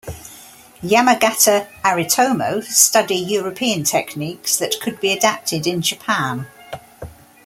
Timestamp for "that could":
4.57-4.99